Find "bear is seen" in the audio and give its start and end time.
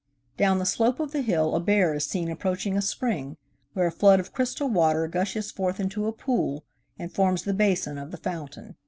1.59-2.31